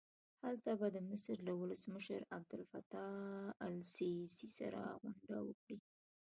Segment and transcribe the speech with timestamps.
[0.43, 5.77] هلته به د مصر له ولسمشر عبدالفتاح السیسي سره غونډه وکړي.